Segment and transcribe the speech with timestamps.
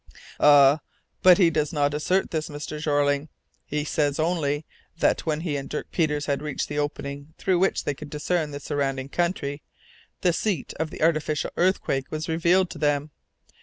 [0.39, 0.79] "Ah!
[1.21, 2.81] but he does not assert this, Mr.
[2.81, 3.29] Jeorling!
[3.67, 4.65] He says only
[4.97, 8.49] that, when he and Dirk Peters had reached the opening through which they could discern
[8.49, 9.61] the surrounding country,
[10.21, 13.11] the seat of the artificial earthquake was revealed to them.